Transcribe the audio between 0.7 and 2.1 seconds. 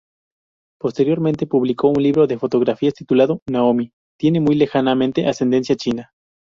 Posteriormente publicó un